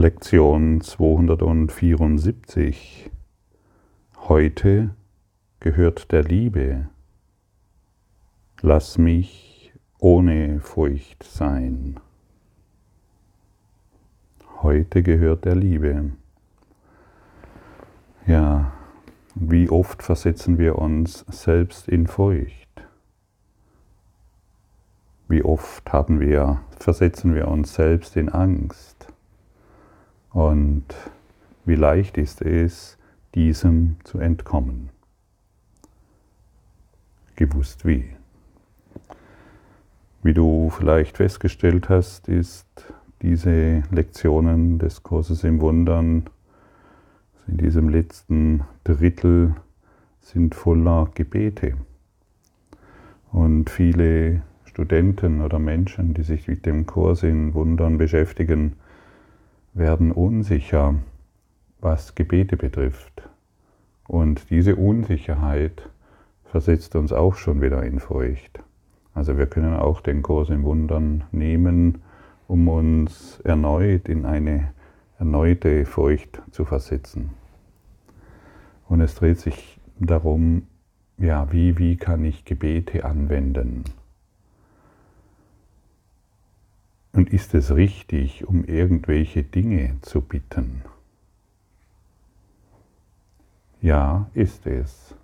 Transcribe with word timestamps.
Lektion 0.00 0.80
274. 0.80 3.10
Heute 4.16 4.96
gehört 5.60 6.10
der 6.10 6.24
Liebe. 6.24 6.88
Lass 8.62 8.96
mich 8.96 9.74
ohne 9.98 10.60
Furcht 10.60 11.22
sein. 11.22 12.00
Heute 14.62 15.02
gehört 15.02 15.44
der 15.44 15.56
Liebe. 15.56 16.12
Ja, 18.26 18.72
wie 19.34 19.68
oft 19.68 20.02
versetzen 20.02 20.56
wir 20.56 20.78
uns 20.78 21.26
selbst 21.28 21.88
in 21.88 22.06
Furcht? 22.06 22.86
Wie 25.28 25.42
oft 25.42 25.92
haben 25.92 26.20
wir, 26.20 26.62
versetzen 26.78 27.34
wir 27.34 27.48
uns 27.48 27.74
selbst 27.74 28.16
in 28.16 28.30
Angst? 28.30 28.99
Und 30.30 30.84
wie 31.64 31.74
leicht 31.74 32.18
ist 32.18 32.42
es, 32.42 32.98
diesem 33.34 33.96
zu 34.04 34.18
entkommen. 34.18 34.90
Gewusst 37.36 37.86
wie. 37.86 38.04
Wie 40.22 40.34
du 40.34 40.70
vielleicht 40.70 41.16
festgestellt 41.16 41.88
hast, 41.88 42.28
ist 42.28 42.66
diese 43.22 43.82
Lektionen 43.90 44.78
des 44.78 45.02
Kurses 45.02 45.44
im 45.44 45.60
Wundern 45.60 46.28
in 47.50 47.56
diesem 47.56 47.88
letzten 47.88 48.62
Drittel 48.84 49.56
sind 50.20 50.54
voller 50.54 51.10
Gebete. 51.14 51.74
Und 53.32 53.70
viele 53.70 54.42
Studenten 54.64 55.40
oder 55.40 55.58
Menschen, 55.58 56.14
die 56.14 56.22
sich 56.22 56.46
mit 56.46 56.64
dem 56.64 56.86
Kurs 56.86 57.24
in 57.24 57.52
Wundern 57.54 57.98
beschäftigen, 57.98 58.74
werden 59.72 60.12
unsicher, 60.12 60.94
was 61.80 62.14
Gebete 62.14 62.56
betrifft. 62.56 63.28
Und 64.06 64.50
diese 64.50 64.76
Unsicherheit 64.76 65.88
versetzt 66.44 66.96
uns 66.96 67.12
auch 67.12 67.36
schon 67.36 67.62
wieder 67.62 67.82
in 67.82 68.00
Furcht. 68.00 68.60
Also 69.14 69.38
wir 69.38 69.46
können 69.46 69.74
auch 69.74 70.00
den 70.00 70.22
Kurs 70.22 70.50
in 70.50 70.62
Wundern 70.62 71.24
nehmen, 71.32 72.02
um 72.48 72.68
uns 72.68 73.40
erneut 73.40 74.08
in 74.08 74.26
eine 74.26 74.72
erneute 75.18 75.84
Furcht 75.84 76.42
zu 76.50 76.64
versetzen. 76.64 77.30
Und 78.88 79.00
es 79.00 79.14
dreht 79.14 79.38
sich 79.38 79.78
darum, 80.00 80.66
ja, 81.18 81.52
wie, 81.52 81.78
wie 81.78 81.96
kann 81.96 82.24
ich 82.24 82.44
Gebete 82.44 83.04
anwenden? 83.04 83.84
Und 87.12 87.32
ist 87.32 87.54
es 87.54 87.74
richtig, 87.74 88.46
um 88.46 88.64
irgendwelche 88.64 89.42
Dinge 89.42 89.96
zu 90.02 90.20
bitten? 90.20 90.82
Ja, 93.80 94.30
ist 94.34 94.66
es. 94.66 95.14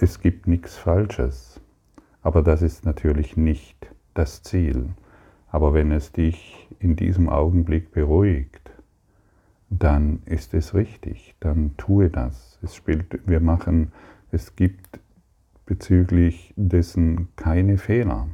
Es 0.00 0.20
gibt 0.20 0.46
nichts 0.46 0.76
Falsches. 0.76 1.60
Aber 2.22 2.42
das 2.42 2.62
ist 2.62 2.84
natürlich 2.84 3.36
nicht 3.36 3.88
das 4.14 4.42
Ziel. 4.42 4.88
Aber 5.48 5.74
wenn 5.74 5.92
es 5.92 6.10
dich 6.12 6.68
in 6.80 6.96
diesem 6.96 7.28
Augenblick 7.28 7.92
beruhigt, 7.92 8.70
dann 9.70 10.22
ist 10.26 10.54
es 10.54 10.74
richtig, 10.74 11.34
dann 11.40 11.76
tue 11.76 12.10
das. 12.10 12.58
Es 12.62 12.74
spielt, 12.74 13.20
wir 13.26 13.40
machen, 13.40 13.92
es 14.30 14.56
gibt 14.56 15.00
bezüglich 15.66 16.52
dessen 16.56 17.28
keine 17.36 17.78
Fehler. 17.78 18.28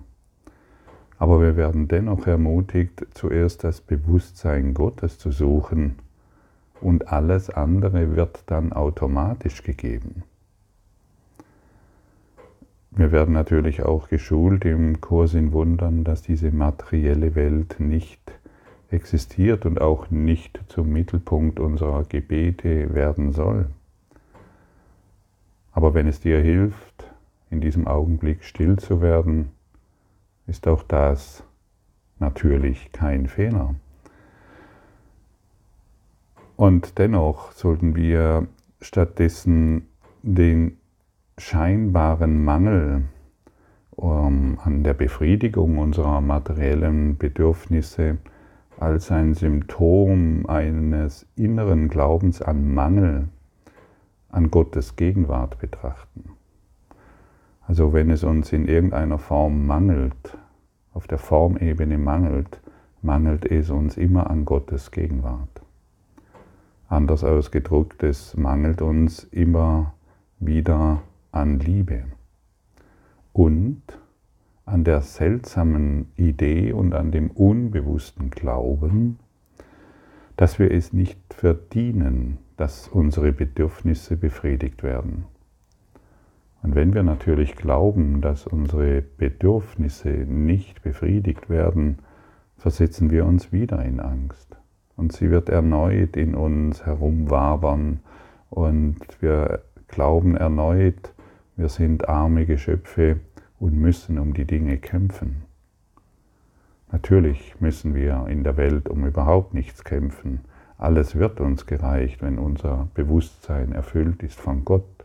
Aber 1.22 1.40
wir 1.40 1.56
werden 1.56 1.86
dennoch 1.86 2.26
ermutigt, 2.26 3.06
zuerst 3.14 3.62
das 3.62 3.80
Bewusstsein 3.80 4.74
Gottes 4.74 5.20
zu 5.20 5.30
suchen 5.30 6.00
und 6.80 7.12
alles 7.12 7.48
andere 7.48 8.16
wird 8.16 8.42
dann 8.46 8.72
automatisch 8.72 9.62
gegeben. 9.62 10.24
Wir 12.90 13.12
werden 13.12 13.34
natürlich 13.34 13.84
auch 13.84 14.08
geschult 14.08 14.64
im 14.64 15.00
Kurs 15.00 15.34
in 15.34 15.52
Wundern, 15.52 16.02
dass 16.02 16.22
diese 16.22 16.50
materielle 16.50 17.36
Welt 17.36 17.76
nicht 17.78 18.32
existiert 18.90 19.64
und 19.64 19.80
auch 19.80 20.10
nicht 20.10 20.60
zum 20.66 20.92
Mittelpunkt 20.92 21.60
unserer 21.60 22.02
Gebete 22.02 22.94
werden 22.94 23.30
soll. 23.30 23.66
Aber 25.70 25.94
wenn 25.94 26.08
es 26.08 26.18
dir 26.18 26.40
hilft, 26.40 27.12
in 27.48 27.60
diesem 27.60 27.86
Augenblick 27.86 28.42
still 28.42 28.76
zu 28.76 29.00
werden, 29.00 29.52
ist 30.46 30.66
auch 30.68 30.82
das 30.82 31.44
natürlich 32.18 32.92
kein 32.92 33.26
Fehler. 33.26 33.74
Und 36.56 36.98
dennoch 36.98 37.52
sollten 37.52 37.96
wir 37.96 38.46
stattdessen 38.80 39.88
den 40.22 40.78
scheinbaren 41.38 42.44
Mangel 42.44 43.04
um, 43.90 44.58
an 44.62 44.84
der 44.84 44.94
Befriedigung 44.94 45.78
unserer 45.78 46.20
materiellen 46.20 47.16
Bedürfnisse 47.18 48.18
als 48.78 49.10
ein 49.10 49.34
Symptom 49.34 50.46
eines 50.46 51.26
inneren 51.36 51.88
Glaubens 51.88 52.42
an 52.42 52.72
Mangel 52.74 53.28
an 54.28 54.50
Gottes 54.50 54.96
Gegenwart 54.96 55.58
betrachten. 55.58 56.30
Also 57.72 57.94
wenn 57.94 58.10
es 58.10 58.22
uns 58.22 58.52
in 58.52 58.68
irgendeiner 58.68 59.16
Form 59.16 59.66
mangelt, 59.66 60.36
auf 60.92 61.06
der 61.06 61.16
Formebene 61.16 61.96
mangelt, 61.96 62.60
mangelt 63.00 63.50
es 63.50 63.70
uns 63.70 63.96
immer 63.96 64.28
an 64.28 64.44
Gottes 64.44 64.90
Gegenwart. 64.90 65.62
Anders 66.90 67.24
ausgedrückt, 67.24 68.02
es 68.02 68.36
mangelt 68.36 68.82
uns 68.82 69.24
immer 69.24 69.94
wieder 70.38 71.00
an 71.30 71.60
Liebe 71.60 72.02
und 73.32 73.80
an 74.66 74.84
der 74.84 75.00
seltsamen 75.00 76.12
Idee 76.16 76.74
und 76.74 76.92
an 76.92 77.10
dem 77.10 77.30
unbewussten 77.30 78.28
Glauben, 78.28 79.18
dass 80.36 80.58
wir 80.58 80.70
es 80.70 80.92
nicht 80.92 81.32
verdienen, 81.32 82.36
dass 82.58 82.86
unsere 82.88 83.32
Bedürfnisse 83.32 84.18
befriedigt 84.18 84.82
werden. 84.82 85.24
Und 86.62 86.74
wenn 86.76 86.94
wir 86.94 87.02
natürlich 87.02 87.56
glauben, 87.56 88.20
dass 88.20 88.46
unsere 88.46 89.02
Bedürfnisse 89.02 90.08
nicht 90.08 90.82
befriedigt 90.82 91.50
werden, 91.50 91.98
versetzen 92.56 93.10
wir 93.10 93.26
uns 93.26 93.52
wieder 93.52 93.84
in 93.84 93.98
Angst. 93.98 94.56
Und 94.96 95.12
sie 95.12 95.30
wird 95.30 95.48
erneut 95.48 96.16
in 96.16 96.34
uns 96.34 96.86
herumwabern 96.86 98.00
und 98.50 98.98
wir 99.20 99.62
glauben 99.88 100.36
erneut, 100.36 101.12
wir 101.56 101.68
sind 101.68 102.08
arme 102.08 102.46
Geschöpfe 102.46 103.20
und 103.58 103.76
müssen 103.78 104.18
um 104.18 104.32
die 104.32 104.44
Dinge 104.44 104.78
kämpfen. 104.78 105.42
Natürlich 106.92 107.56
müssen 107.58 107.94
wir 107.94 108.26
in 108.28 108.44
der 108.44 108.56
Welt 108.56 108.88
um 108.88 109.06
überhaupt 109.06 109.54
nichts 109.54 109.82
kämpfen. 109.82 110.40
Alles 110.78 111.16
wird 111.16 111.40
uns 111.40 111.66
gereicht, 111.66 112.22
wenn 112.22 112.38
unser 112.38 112.88
Bewusstsein 112.94 113.72
erfüllt 113.72 114.22
ist 114.22 114.38
von 114.38 114.64
Gott. 114.64 115.01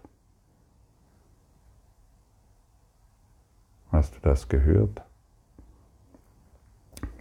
Hast 3.97 4.15
du 4.15 4.19
das 4.21 4.47
gehört? 4.47 5.01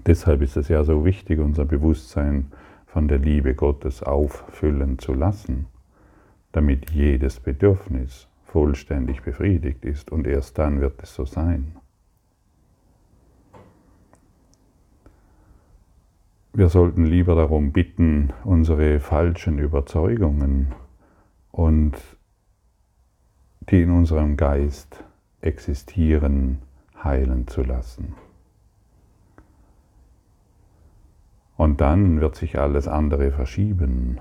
Deshalb 0.05 0.43
ist 0.43 0.59
es 0.59 0.69
ja 0.69 0.85
so 0.85 1.07
wichtig, 1.07 1.39
unser 1.39 1.65
Bewusstsein 1.65 2.53
von 2.85 3.09
der 3.09 3.17
Liebe 3.17 3.55
Gottes 3.55 4.03
auffüllen 4.03 4.99
zu 4.99 5.15
lassen, 5.15 5.69
damit 6.53 6.91
jedes 6.91 7.41
Bedürfnis 7.41 8.29
vollständig 8.45 9.23
befriedigt 9.23 9.87
ist 9.87 10.13
und 10.13 10.27
erst 10.27 10.59
dann 10.59 10.83
wird 10.83 11.03
es 11.03 11.15
so 11.15 11.25
sein. 11.25 11.77
Wir 16.53 16.69
sollten 16.69 17.07
lieber 17.07 17.37
darum 17.37 17.73
bitten, 17.73 18.35
unsere 18.45 19.01
falschen 19.01 19.59
Überzeugungen 19.59 20.75
und 21.53 21.97
die 23.71 23.81
in 23.81 23.91
unserem 23.91 24.37
Geist 24.37 25.03
Existieren 25.47 26.59
heilen 27.07 27.47
zu 27.47 27.63
lassen. 27.63 28.15
Und 31.57 31.81
dann 31.81 32.21
wird 32.21 32.37
sich 32.37 32.59
alles 32.59 32.87
andere 32.87 33.31
verschieben 33.33 34.21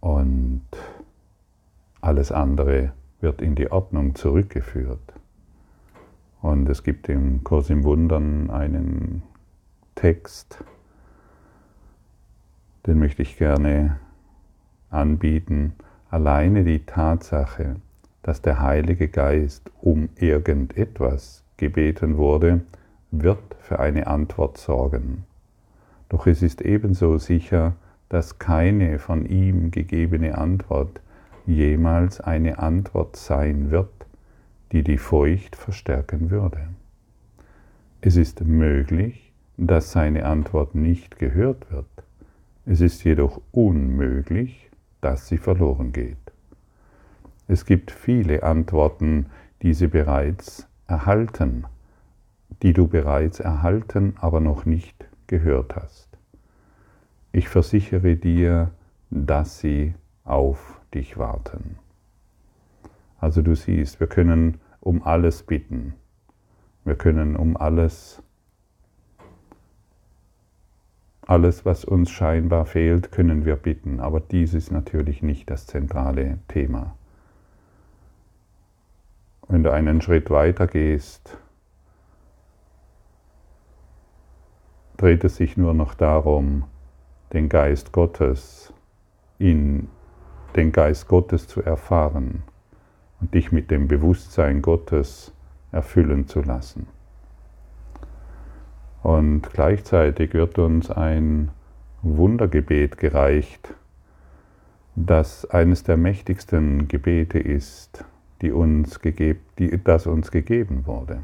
und 0.00 0.62
alles 2.00 2.32
andere 2.32 2.92
wird 3.20 3.42
in 3.42 3.54
die 3.54 3.70
Ordnung 3.70 4.14
zurückgeführt. 4.14 5.12
Und 6.40 6.68
es 6.68 6.82
gibt 6.84 7.08
im 7.08 7.44
Kurs 7.44 7.68
im 7.68 7.84
Wundern 7.84 8.50
einen 8.50 9.22
Text, 9.94 10.64
den 12.86 12.98
möchte 12.98 13.22
ich 13.22 13.36
gerne 13.36 13.98
anbieten. 14.88 15.74
Alleine 16.08 16.64
die 16.64 16.86
Tatsache, 16.86 17.76
dass 18.22 18.40
der 18.40 18.60
Heilige 18.62 19.08
Geist 19.08 19.70
um 19.82 20.08
irgendetwas 20.16 21.44
gebeten 21.58 22.16
wurde, 22.16 22.62
wird 23.10 23.56
für 23.60 23.78
eine 23.78 24.06
Antwort 24.06 24.56
sorgen. 24.58 25.24
Doch 26.08 26.26
es 26.26 26.42
ist 26.42 26.62
ebenso 26.62 27.18
sicher, 27.18 27.74
dass 28.08 28.38
keine 28.38 28.98
von 28.98 29.26
ihm 29.26 29.70
gegebene 29.70 30.38
Antwort 30.38 31.00
jemals 31.46 32.20
eine 32.20 32.58
Antwort 32.58 33.16
sein 33.16 33.70
wird, 33.70 33.90
die 34.72 34.82
die 34.82 34.98
Furcht 34.98 35.56
verstärken 35.56 36.30
würde. 36.30 36.60
Es 38.00 38.16
ist 38.16 38.44
möglich, 38.44 39.32
dass 39.56 39.92
seine 39.92 40.24
Antwort 40.24 40.74
nicht 40.74 41.18
gehört 41.18 41.70
wird. 41.70 41.86
Es 42.64 42.80
ist 42.80 43.02
jedoch 43.02 43.40
unmöglich, 43.50 44.70
dass 45.00 45.26
sie 45.26 45.38
verloren 45.38 45.92
geht. 45.92 46.16
Es 47.48 47.64
gibt 47.64 47.90
viele 47.90 48.42
Antworten, 48.42 49.26
die 49.62 49.74
sie 49.74 49.88
bereits 49.88 50.67
erhalten, 50.88 51.66
die 52.62 52.72
du 52.72 52.88
bereits 52.88 53.38
erhalten, 53.38 54.14
aber 54.20 54.40
noch 54.40 54.64
nicht 54.64 55.06
gehört 55.28 55.76
hast. 55.76 56.08
Ich 57.30 57.48
versichere 57.48 58.16
dir, 58.16 58.72
dass 59.10 59.60
sie 59.60 59.94
auf 60.24 60.80
dich 60.92 61.18
warten. 61.18 61.78
Also 63.20 63.42
du 63.42 63.54
siehst, 63.54 64.00
wir 64.00 64.06
können 64.06 64.58
um 64.80 65.02
alles 65.02 65.42
bitten. 65.42 65.94
Wir 66.84 66.96
können 66.96 67.36
um 67.36 67.56
alles, 67.56 68.22
alles, 71.26 71.66
was 71.66 71.84
uns 71.84 72.10
scheinbar 72.10 72.64
fehlt, 72.64 73.12
können 73.12 73.44
wir 73.44 73.56
bitten. 73.56 74.00
Aber 74.00 74.20
dies 74.20 74.54
ist 74.54 74.70
natürlich 74.70 75.22
nicht 75.22 75.50
das 75.50 75.66
zentrale 75.66 76.38
Thema. 76.48 76.96
Wenn 79.48 79.62
du 79.62 79.72
einen 79.72 80.02
Schritt 80.02 80.28
weiter 80.30 80.66
gehst, 80.66 81.38
dreht 84.98 85.24
es 85.24 85.36
sich 85.36 85.56
nur 85.56 85.72
noch 85.72 85.94
darum, 85.94 86.64
den 87.32 87.48
Geist 87.48 87.92
Gottes 87.92 88.74
in 89.38 89.88
den 90.54 90.72
Geist 90.72 91.08
Gottes 91.08 91.48
zu 91.48 91.62
erfahren 91.62 92.42
und 93.20 93.32
dich 93.32 93.50
mit 93.50 93.70
dem 93.70 93.88
Bewusstsein 93.88 94.60
Gottes 94.60 95.32
erfüllen 95.72 96.26
zu 96.26 96.42
lassen. 96.42 96.86
Und 99.02 99.50
gleichzeitig 99.52 100.34
wird 100.34 100.58
uns 100.58 100.90
ein 100.90 101.50
Wundergebet 102.02 102.98
gereicht, 102.98 103.74
das 104.94 105.48
eines 105.48 105.84
der 105.84 105.96
mächtigsten 105.96 106.88
Gebete 106.88 107.38
ist, 107.38 108.04
die 108.42 108.52
uns 108.52 109.00
gegeb, 109.00 109.40
die, 109.56 109.82
das 109.82 110.06
uns 110.06 110.30
gegeben 110.30 110.86
wurde. 110.86 111.22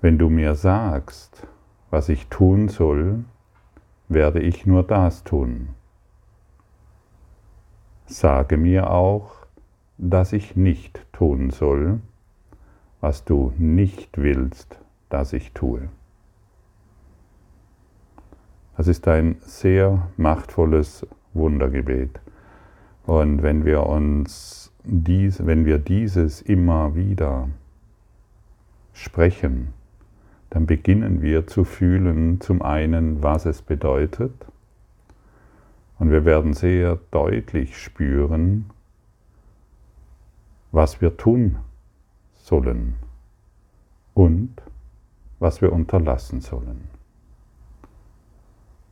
Wenn 0.00 0.18
du 0.18 0.28
mir 0.28 0.54
sagst, 0.54 1.46
was 1.90 2.08
ich 2.08 2.28
tun 2.28 2.68
soll, 2.68 3.24
werde 4.08 4.40
ich 4.40 4.66
nur 4.66 4.82
das 4.82 5.24
tun. 5.24 5.68
Sage 8.06 8.56
mir 8.56 8.90
auch, 8.90 9.46
dass 9.98 10.32
ich 10.32 10.56
nicht 10.56 11.06
tun 11.12 11.50
soll, 11.50 12.00
was 13.00 13.24
du 13.24 13.52
nicht 13.56 14.18
willst, 14.18 14.78
dass 15.08 15.32
ich 15.32 15.52
tue. 15.52 15.88
Das 18.76 18.88
ist 18.88 19.08
ein 19.08 19.36
sehr 19.40 20.08
machtvolles 20.16 21.06
Wundergebet. 21.32 22.20
Und 23.06 23.42
wenn 23.42 23.64
wir 23.64 23.86
uns 23.86 24.72
dies, 24.82 25.46
wenn 25.46 25.64
wir 25.64 25.78
dieses 25.78 26.42
immer 26.42 26.96
wieder 26.96 27.48
sprechen, 28.92 29.72
dann 30.50 30.66
beginnen 30.66 31.22
wir 31.22 31.46
zu 31.46 31.64
fühlen, 31.64 32.40
zum 32.40 32.62
einen, 32.62 33.22
was 33.22 33.46
es 33.46 33.62
bedeutet, 33.62 34.32
und 35.98 36.10
wir 36.10 36.24
werden 36.24 36.52
sehr 36.52 36.98
deutlich 37.10 37.78
spüren, 37.78 38.66
was 40.72 41.00
wir 41.00 41.16
tun 41.16 41.56
sollen 42.34 42.96
und 44.14 44.50
was 45.38 45.62
wir 45.62 45.72
unterlassen 45.72 46.40
sollen. 46.40 46.95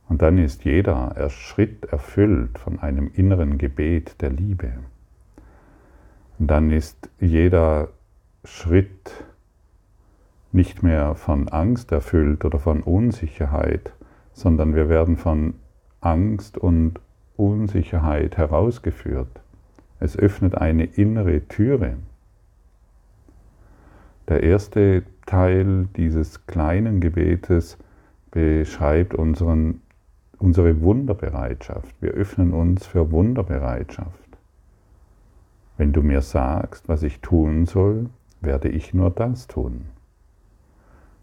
Und 0.07 0.21
dann 0.21 0.37
ist 0.37 0.65
jeder 0.65 1.29
Schritt 1.29 1.85
erfüllt 1.85 2.59
von 2.59 2.79
einem 2.79 3.09
inneren 3.13 3.57
Gebet 3.57 4.21
der 4.21 4.29
Liebe. 4.29 4.73
Und 6.37 6.47
dann 6.47 6.71
ist 6.71 7.09
jeder 7.19 7.89
Schritt 8.43 9.25
nicht 10.51 10.83
mehr 10.83 11.15
von 11.15 11.49
Angst 11.49 11.91
erfüllt 11.91 12.45
oder 12.45 12.59
von 12.59 12.81
Unsicherheit, 12.81 13.93
sondern 14.33 14.75
wir 14.75 14.89
werden 14.89 15.17
von 15.17 15.55
Angst 16.01 16.57
und 16.57 16.99
Unsicherheit 17.35 18.37
herausgeführt. 18.37 19.41
Es 19.99 20.17
öffnet 20.17 20.55
eine 20.55 20.85
innere 20.85 21.47
Türe. 21.47 21.97
Der 24.27 24.43
erste 24.43 25.03
Teil 25.25 25.87
dieses 25.95 26.45
kleinen 26.47 26.99
Gebetes 26.99 27.77
beschreibt 28.31 29.13
unseren 29.15 29.81
unsere 30.45 30.79
Wunderbereitschaft. 30.81 31.95
Wir 32.01 32.11
öffnen 32.11 32.53
uns 32.53 32.85
für 32.85 33.11
Wunderbereitschaft. 33.11 34.37
Wenn 35.75 35.91
du 35.91 36.03
mir 36.03 36.21
sagst, 36.21 36.87
was 36.87 37.01
ich 37.01 37.19
tun 37.21 37.65
soll, 37.65 38.11
werde 38.41 38.69
ich 38.69 38.93
nur 38.93 39.09
das 39.09 39.47
tun. 39.47 39.87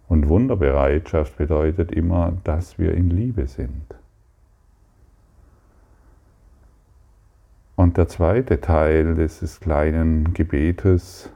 Und 0.09 0.29
Wunderbereitschaft 0.29 1.37
bedeutet 1.37 1.93
immer, 1.93 2.33
dass 2.43 2.81
wir 2.81 2.95
in 2.95 3.11
Liebe 3.11 3.47
sind. 3.47 3.95
Und 7.77 7.99
der 7.99 8.09
zweite 8.09 8.61
Teil 8.61 9.15
dieses 9.15 9.61
kleinen 9.61 10.35
Gebetes 10.35 11.31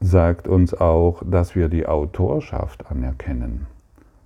sagt 0.00 0.48
uns 0.48 0.74
auch, 0.74 1.22
dass 1.24 1.54
wir 1.54 1.68
die 1.68 1.86
Autorschaft 1.86 2.90
anerkennen 2.90 3.68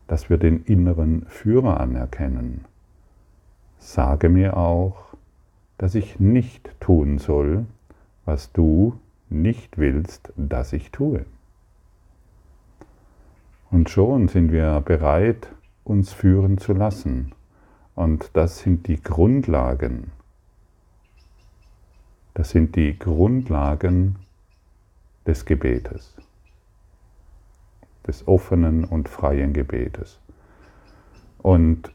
dass 0.06 0.30
wir 0.30 0.38
den 0.38 0.62
inneren 0.64 1.26
Führer 1.26 1.80
anerkennen. 1.80 2.64
Sage 3.78 4.28
mir 4.28 4.56
auch, 4.56 5.14
dass 5.78 5.94
ich 5.94 6.20
nicht 6.20 6.70
tun 6.80 7.18
soll, 7.18 7.66
was 8.24 8.52
du 8.52 8.98
nicht 9.28 9.78
willst, 9.78 10.32
dass 10.36 10.72
ich 10.72 10.90
tue. 10.90 11.24
Und 13.70 13.90
schon 13.90 14.28
sind 14.28 14.52
wir 14.52 14.80
bereit, 14.80 15.52
uns 15.84 16.12
führen 16.12 16.58
zu 16.58 16.72
lassen. 16.72 17.32
Und 17.94 18.30
das 18.34 18.60
sind 18.60 18.86
die 18.86 19.02
Grundlagen. 19.02 20.12
Das 22.34 22.50
sind 22.50 22.76
die 22.76 22.98
Grundlagen 22.98 24.16
des 25.26 25.44
Gebetes 25.44 26.16
des 28.06 28.26
offenen 28.28 28.84
und 28.84 29.08
freien 29.08 29.52
Gebetes. 29.52 30.20
Und 31.38 31.92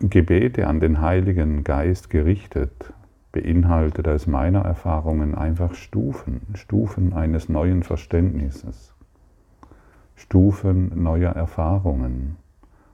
Gebete 0.00 0.68
an 0.68 0.78
den 0.78 1.00
Heiligen 1.00 1.64
Geist 1.64 2.10
gerichtet 2.10 2.92
beinhaltet 3.32 4.08
aus 4.08 4.26
meiner 4.26 4.60
Erfahrungen 4.60 5.34
einfach 5.34 5.74
Stufen, 5.74 6.40
Stufen 6.54 7.12
eines 7.12 7.48
neuen 7.48 7.82
Verständnisses, 7.82 8.94
Stufen 10.14 11.02
neuer 11.02 11.32
Erfahrungen. 11.32 12.36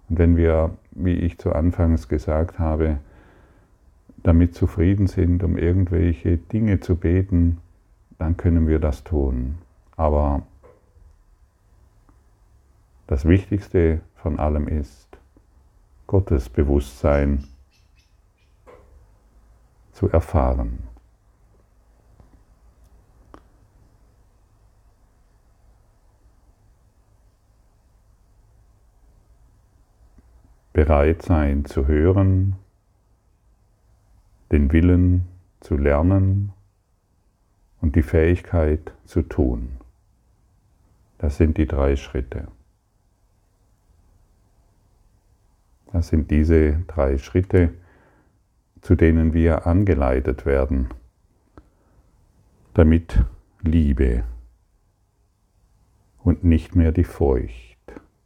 Und 0.09 0.19
wenn 0.19 0.37
wir, 0.37 0.71
wie 0.93 1.15
ich 1.15 1.39
zu 1.39 1.53
Anfangs 1.53 2.09
gesagt 2.09 2.59
habe, 2.59 2.99
damit 4.23 4.55
zufrieden 4.55 5.07
sind, 5.07 5.45
um 5.45 5.57
irgendwelche 5.57 6.39
Dinge 6.39 6.81
zu 6.81 6.97
beten, 6.97 7.59
dann 8.19 8.37
können 8.37 8.67
wir 8.67 8.79
das 8.79 9.05
tun. 9.05 9.57
Aber 9.97 10.43
das 13.07 13.27
Wichtigste 13.27 14.01
von 14.15 14.39
allem 14.39 14.69
ist, 14.69 15.19
Gottes 16.07 16.49
Bewusstsein 16.49 17.45
zu 19.93 20.09
erfahren. 20.09 20.79
Bereit 30.73 31.23
sein 31.23 31.65
zu 31.65 31.87
hören, 31.87 32.57
den 34.51 34.73
Willen 34.73 35.29
zu 35.61 35.77
lernen 35.77 36.53
und 37.81 37.95
die 37.95 38.03
Fähigkeit 38.03 38.93
zu 39.05 39.23
tun. 39.23 39.77
Das 41.19 41.37
sind 41.37 41.59
die 41.59 41.67
drei 41.67 41.95
Schritte. 41.95 42.49
Das 45.95 46.09
sind 46.09 46.33
diese 46.33 46.81
drei 46.89 47.19
Schritte, 47.19 47.73
zu 48.81 48.97
denen 48.97 49.33
wir 49.33 49.65
angeleitet 49.65 50.45
werden, 50.45 50.89
damit 52.75 53.25
Liebe 53.63 54.25
und 56.19 56.43
nicht 56.43 56.75
mehr 56.75 56.91
die 56.91 57.05
Furcht 57.05 57.79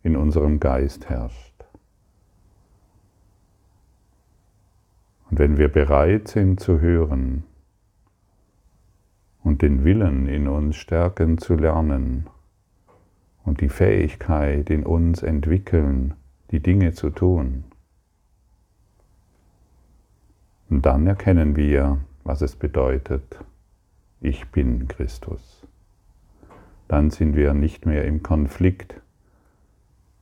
in 0.02 0.16
unserem 0.16 0.60
Geist 0.60 1.10
herrscht. 1.10 1.66
Und 5.28 5.38
wenn 5.38 5.58
wir 5.58 5.68
bereit 5.68 6.28
sind 6.28 6.60
zu 6.60 6.80
hören 6.80 7.44
und 9.42 9.60
den 9.60 9.84
Willen 9.84 10.26
in 10.26 10.48
uns 10.48 10.76
stärken 10.76 11.36
zu 11.36 11.54
lernen 11.54 12.30
und 13.44 13.60
die 13.60 13.68
Fähigkeit 13.68 14.70
in 14.70 14.86
uns 14.86 15.22
entwickeln, 15.22 16.14
die 16.50 16.60
Dinge 16.60 16.92
zu 16.92 17.10
tun, 17.10 17.64
und 20.70 20.84
dann 20.84 21.06
erkennen 21.06 21.56
wir, 21.56 21.98
was 22.24 22.42
es 22.42 22.54
bedeutet, 22.54 23.42
ich 24.20 24.48
bin 24.48 24.86
Christus. 24.88 25.66
Dann 26.88 27.10
sind 27.10 27.36
wir 27.36 27.54
nicht 27.54 27.86
mehr 27.86 28.04
im 28.04 28.22
Konflikt 28.22 29.00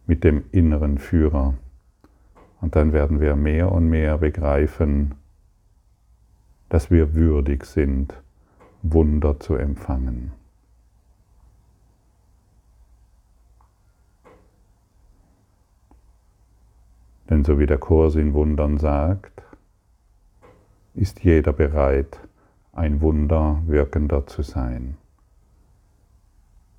mit 0.06 0.22
dem 0.22 0.44
inneren 0.52 0.98
Führer. 0.98 1.54
Und 2.60 2.76
dann 2.76 2.92
werden 2.92 3.20
wir 3.20 3.34
mehr 3.34 3.72
und 3.72 3.88
mehr 3.88 4.18
begreifen, 4.18 5.14
dass 6.68 6.90
wir 6.90 7.14
würdig 7.14 7.64
sind, 7.64 8.14
Wunder 8.82 9.40
zu 9.40 9.54
empfangen. 9.54 10.32
Denn 17.28 17.44
so 17.44 17.58
wie 17.58 17.66
der 17.66 17.78
Kurs 17.78 18.14
in 18.14 18.34
Wundern 18.34 18.78
sagt, 18.78 19.42
ist 20.94 21.24
jeder 21.24 21.52
bereit, 21.52 22.20
ein 22.72 23.00
Wunder 23.00 23.62
wirkender 23.66 24.26
zu 24.26 24.42
sein. 24.42 24.96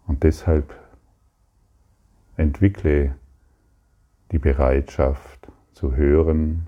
Und 0.06 0.24
deshalb 0.24 0.74
entwickle 2.38 3.16
die 4.32 4.40
Bereitschaft 4.40 5.52
zu 5.74 5.96
hören, 5.96 6.68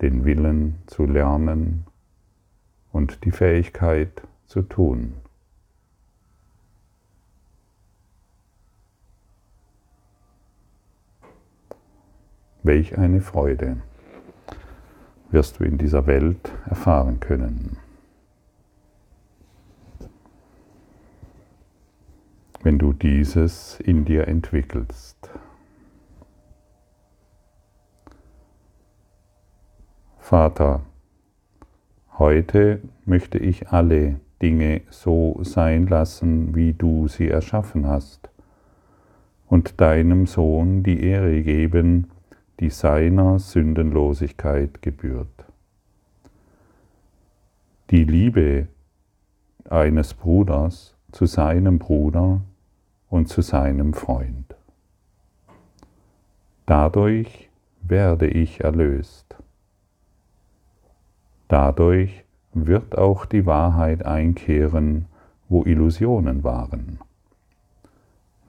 den 0.00 0.24
Willen 0.24 0.78
zu 0.86 1.06
lernen 1.06 1.86
und 2.92 3.24
die 3.24 3.30
Fähigkeit 3.30 4.22
zu 4.46 4.62
tun. 4.62 5.14
Welch 12.64 12.96
eine 12.96 13.20
Freude 13.20 13.76
wirst 15.30 15.60
du 15.60 15.64
in 15.64 15.76
dieser 15.76 16.06
Welt 16.06 16.50
erfahren 16.64 17.20
können. 17.20 17.76
Wenn 22.62 22.78
du 22.78 22.94
dieses 22.94 23.78
in 23.80 24.06
dir 24.06 24.28
entwickelst. 24.28 25.28
Vater, 30.18 30.80
heute 32.18 32.80
möchte 33.04 33.36
ich 33.36 33.68
alle 33.68 34.20
Dinge 34.40 34.80
so 34.88 35.38
sein 35.42 35.86
lassen, 35.86 36.54
wie 36.54 36.72
du 36.72 37.08
sie 37.08 37.28
erschaffen 37.28 37.86
hast, 37.86 38.30
und 39.48 39.82
deinem 39.82 40.26
Sohn 40.26 40.82
die 40.82 41.04
Ehre 41.04 41.42
geben, 41.42 42.10
die 42.60 42.70
seiner 42.70 43.38
Sündenlosigkeit 43.38 44.80
gebührt. 44.82 45.44
Die 47.90 48.04
Liebe 48.04 48.68
eines 49.68 50.14
Bruders 50.14 50.94
zu 51.12 51.26
seinem 51.26 51.78
Bruder 51.78 52.40
und 53.08 53.28
zu 53.28 53.42
seinem 53.42 53.92
Freund. 53.92 54.54
Dadurch 56.66 57.50
werde 57.82 58.26
ich 58.26 58.60
erlöst. 58.62 59.36
Dadurch 61.48 62.24
wird 62.54 62.96
auch 62.96 63.26
die 63.26 63.46
Wahrheit 63.46 64.06
einkehren, 64.06 65.06
wo 65.48 65.64
Illusionen 65.64 66.42
waren. 66.42 66.98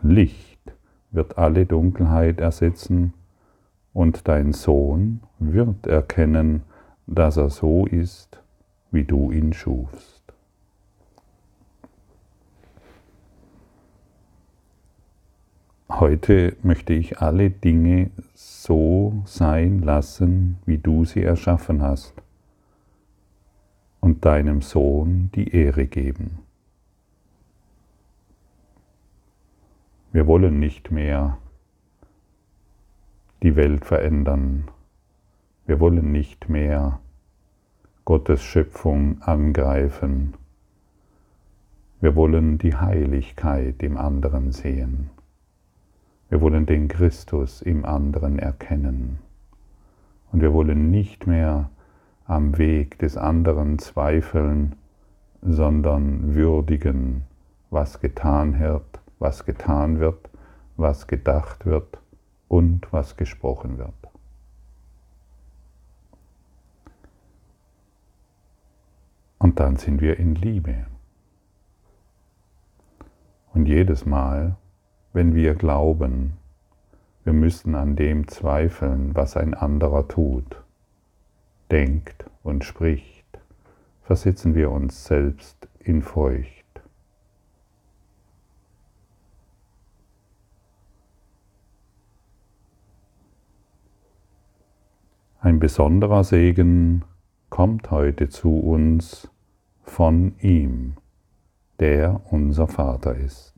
Licht 0.01 0.62
wird 1.12 1.38
alle 1.38 1.65
Dunkelheit 1.65 2.39
ersetzen 2.39 3.13
und 3.95 4.27
dein 4.27 4.51
Sohn 4.51 5.21
wird 5.39 5.87
erkennen, 5.87 6.63
dass 7.07 7.37
er 7.37 7.49
so 7.49 7.85
ist, 7.85 8.41
wie 8.91 9.05
du 9.05 9.31
ihn 9.31 9.53
schufst. 9.53 10.21
Heute 15.87 16.57
möchte 16.61 16.91
ich 16.93 17.19
alle 17.21 17.49
Dinge 17.49 18.11
so 18.33 19.23
sein 19.25 19.81
lassen, 19.81 20.57
wie 20.65 20.77
du 20.77 21.05
sie 21.05 21.23
erschaffen 21.23 21.81
hast, 21.81 22.13
und 24.01 24.25
deinem 24.25 24.61
Sohn 24.61 25.29
die 25.35 25.55
Ehre 25.55 25.85
geben. 25.87 26.39
Wir 30.11 30.27
wollen 30.27 30.59
nicht 30.59 30.91
mehr 30.91 31.37
die 33.45 33.55
Welt 33.55 33.85
verändern. 33.85 34.63
Wir 35.67 35.79
wollen 35.79 36.11
nicht 36.11 36.49
mehr 36.49 36.99
Gottes 38.03 38.41
Schöpfung 38.41 39.21
angreifen. 39.21 40.33
Wir 42.01 42.15
wollen 42.15 42.57
die 42.57 42.75
Heiligkeit 42.75 43.83
im 43.83 43.97
anderen 43.97 44.51
sehen. 44.51 45.11
Wir 46.27 46.41
wollen 46.41 46.65
den 46.65 46.87
Christus 46.87 47.61
im 47.61 47.85
anderen 47.85 48.39
erkennen. 48.39 49.19
Und 50.31 50.41
wir 50.41 50.51
wollen 50.51 50.89
nicht 50.89 51.27
mehr 51.27 51.69
am 52.25 52.57
Weg 52.57 52.97
des 52.97 53.15
anderen 53.15 53.77
zweifeln, 53.77 54.73
sondern 55.43 56.33
würdigen, 56.33 57.25
was 57.69 57.99
getan 57.99 58.59
wird, 58.59 58.99
was 59.19 59.45
getan 59.45 59.99
wird, 59.99 60.31
was 60.77 61.05
gedacht 61.05 61.67
wird 61.67 61.99
und 62.55 62.88
was 62.91 63.17
gesprochen 63.17 63.77
wird. 63.77 63.93
Und 69.38 69.59
dann 69.59 69.75
sind 69.75 70.00
wir 70.00 70.17
in 70.17 70.35
Liebe. 70.35 70.88
Und 73.53 73.65
jedes 73.65 74.05
Mal, 74.05 74.55
wenn 75.12 75.35
wir 75.35 75.53
glauben, 75.55 76.38
wir 77.25 77.33
müssen 77.33 77.75
an 77.75 77.97
dem 77.97 78.29
zweifeln, 78.29 79.13
was 79.15 79.35
ein 79.35 79.53
anderer 79.53 80.07
tut, 80.07 80.63
denkt 81.71 82.25
und 82.41 82.63
spricht, 82.63 83.25
versetzen 84.03 84.55
wir 84.55 84.71
uns 84.71 85.03
selbst 85.03 85.67
in 85.79 86.01
Furcht. 86.01 86.64
Ein 95.45 95.59
besonderer 95.59 96.23
Segen 96.23 97.03
kommt 97.51 97.91
heute 97.91 98.29
zu 98.29 98.57
uns 98.57 99.29
von 99.83 100.33
ihm, 100.39 100.95
der 101.79 102.21
unser 102.31 102.67
Vater 102.67 103.13
ist. 103.13 103.53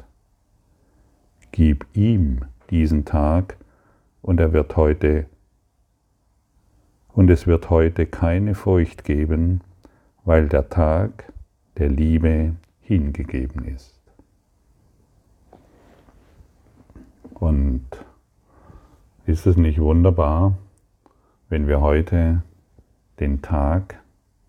Gib 1.54 1.88
ihm 1.94 2.42
diesen 2.70 3.06
Tag 3.06 3.56
und 4.22 4.42
er 4.42 4.52
wird 4.52 4.76
heute 4.76 5.28
und 7.14 7.30
es 7.30 7.48
wird 7.48 7.70
heute 7.70 8.06
keine 8.06 8.54
Furcht 8.54 9.06
geben, 9.06 9.62
weil 10.26 10.50
der 10.50 10.68
Tag 10.68 11.32
der 11.78 11.88
Liebe 11.88 12.58
hingegeben 12.82 13.64
ist. 13.64 13.98
Und 17.34 17.86
ist 19.26 19.48
es 19.48 19.56
nicht 19.56 19.80
wunderbar, 19.80 20.58
wenn 21.50 21.68
wir 21.68 21.82
heute 21.82 22.44
den 23.20 23.42
Tag 23.42 24.00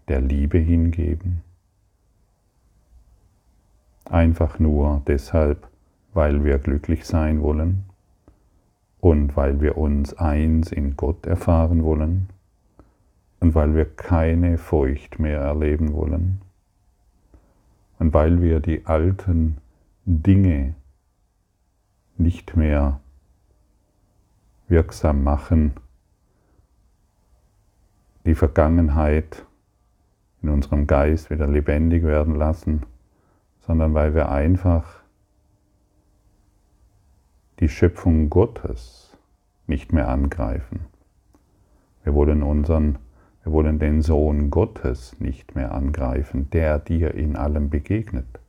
der 0.09 0.21
Liebe 0.21 0.59
hingeben? 0.59 1.43
Einfach 4.05 4.59
nur 4.59 5.03
deshalb, 5.07 5.69
weil 6.15 6.45
wir 6.45 6.59
glücklich 6.59 7.05
sein 7.05 7.43
wollen 7.43 7.85
und 9.01 9.37
weil 9.37 9.61
wir 9.61 9.77
uns 9.77 10.15
eins 10.15 10.73
in 10.73 10.97
Gott 10.97 11.27
erfahren 11.27 11.85
wollen 11.85 12.29
und 13.41 13.55
weil 13.55 13.75
wir 13.75 13.85
keine 13.85 14.59
Furcht 14.59 15.19
mehr 15.19 15.41
erleben 15.41 15.93
wollen 15.93 16.41
und 17.99 18.13
weil 18.13 18.43
wir 18.43 18.61
die 18.61 18.87
alten 18.87 19.59
Dinge 20.05 20.75
nicht 22.17 22.57
mehr 22.57 23.01
wirksam 24.67 25.23
machen, 25.23 25.75
die 28.25 28.35
Vergangenheit 28.35 29.45
in 30.43 30.49
unserem 30.51 30.87
Geist 30.87 31.31
wieder 31.31 31.47
lebendig 31.47 32.05
werden 32.05 32.35
lassen, 32.35 32.83
sondern 33.61 33.95
weil 33.95 34.15
wir 34.15 34.31
einfach 34.31 35.01
die 37.61 37.69
Schöpfung 37.69 38.31
Gottes 38.31 39.17
nicht 39.67 39.93
mehr 39.93 40.09
angreifen. 40.09 40.87
Wir 42.05 42.15
wollen 42.15 42.43
unseren, 42.43 42.99
wir 43.43 43.53
wollen 43.53 43.79
den 43.79 44.01
Sohn 44.01 44.51
Gottes 44.51 45.19
nicht 45.21 45.55
mehr 45.55 45.73
angreifen, 45.73 46.49
der 46.51 46.79
dir 46.79 47.15
in 47.15 47.37
allem 47.37 47.69
begegnet, 47.69 48.41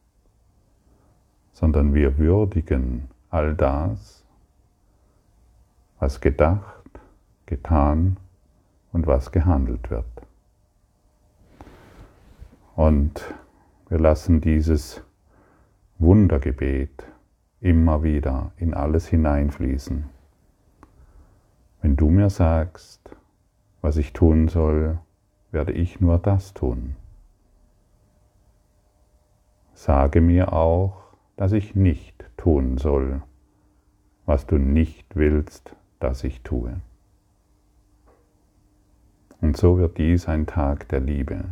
sondern 1.51 1.93
wir 1.93 2.17
würdigen 2.17 3.09
all 3.29 3.55
das, 3.55 4.23
was 5.99 6.21
gedacht, 6.21 6.89
getan 7.45 8.17
und 8.91 9.07
was 9.07 9.31
gehandelt 9.31 9.89
wird. 9.89 10.05
Und 12.75 13.33
wir 13.89 13.99
lassen 13.99 14.41
dieses 14.41 15.03
Wundergebet 15.97 17.05
immer 17.59 18.03
wieder 18.03 18.51
in 18.57 18.73
alles 18.73 19.07
hineinfließen. 19.07 20.05
Wenn 21.81 21.95
du 21.95 22.09
mir 22.09 22.29
sagst, 22.29 23.15
was 23.81 23.97
ich 23.97 24.13
tun 24.13 24.47
soll, 24.47 24.99
werde 25.51 25.71
ich 25.71 25.99
nur 25.99 26.17
das 26.19 26.53
tun. 26.53 26.95
Sage 29.73 30.21
mir 30.21 30.53
auch, 30.53 31.03
dass 31.37 31.51
ich 31.51 31.75
nicht 31.75 32.25
tun 32.37 32.77
soll, 32.77 33.21
was 34.25 34.45
du 34.45 34.57
nicht 34.57 35.15
willst, 35.15 35.75
dass 35.99 36.23
ich 36.23 36.41
tue. 36.43 36.81
Und 39.41 39.55
so 39.57 39.77
wird 39.77 39.97
dies 39.97 40.27
ein 40.27 40.45
Tag 40.45 40.87
der 40.89 40.99
Liebe. 40.99 41.45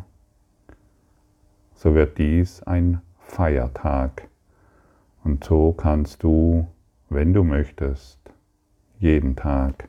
So 1.76 1.96
wird 1.96 2.18
dies 2.18 2.64
ein 2.64 3.02
Feiertag. 3.20 4.28
Und 5.24 5.44
so 5.44 5.74
kannst 5.74 6.24
du, 6.24 6.68
wenn 7.10 7.34
du 7.34 7.44
möchtest, 7.44 8.20
jeden 9.00 9.36
Tag 9.36 9.88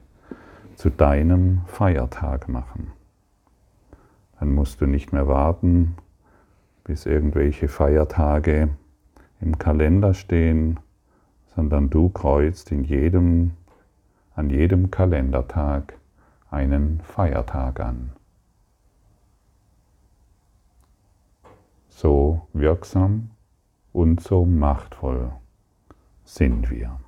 zu 0.76 0.90
deinem 0.90 1.62
Feiertag 1.66 2.48
machen. 2.48 2.92
Dann 4.38 4.54
musst 4.54 4.80
du 4.80 4.86
nicht 4.86 5.12
mehr 5.12 5.26
warten, 5.26 5.96
bis 6.84 7.04
irgendwelche 7.04 7.68
Feiertage 7.68 8.68
im 9.40 9.58
Kalender 9.58 10.14
stehen, 10.14 10.78
sondern 11.56 11.90
du 11.90 12.08
kreuzt 12.10 12.70
in 12.70 12.84
jedem, 12.84 13.52
an 14.36 14.50
jedem 14.50 14.90
Kalendertag 14.90 15.94
einen 16.50 17.00
Feiertag 17.00 17.80
an. 17.80 18.12
So 21.88 22.42
wirksam 22.52 23.30
und 23.92 24.20
so 24.20 24.44
machtvoll 24.44 25.32
sind 26.24 26.70
wir. 26.70 27.00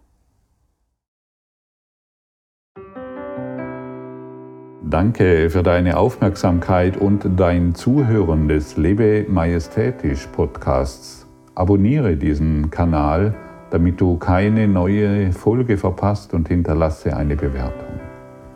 Danke 4.82 5.50
für 5.50 5.62
deine 5.62 5.98
Aufmerksamkeit 5.98 6.96
und 6.96 7.38
dein 7.38 7.76
Zuhören 7.76 8.48
des 8.48 8.76
Lebe 8.76 9.24
Majestätisch 9.28 10.26
Podcasts. 10.26 11.28
Abonniere 11.54 12.16
diesen 12.16 12.70
Kanal, 12.70 13.36
damit 13.70 14.00
du 14.00 14.16
keine 14.16 14.66
neue 14.66 15.32
Folge 15.32 15.76
verpasst 15.76 16.34
und 16.34 16.48
hinterlasse 16.48 17.16
eine 17.16 17.36
Bewertung. 17.36 18.09